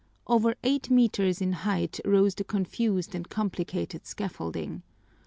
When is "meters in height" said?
0.89-1.99